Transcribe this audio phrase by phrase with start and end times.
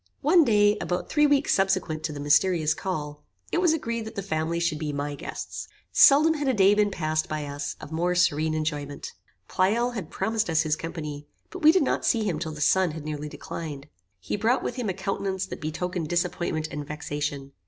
[0.21, 4.23] One day, about three weeks subsequent to the mysterious call, it was agreed that the
[4.23, 5.67] family should be my guests.
[5.91, 9.11] Seldom had a day been passed by us, of more serene enjoyment.
[9.47, 12.93] Pleyel had promised us his company, but we did not see him till the sun
[12.93, 13.89] had nearly declined.
[14.19, 17.51] He brought with him a countenance that betokened disappointment and vexation.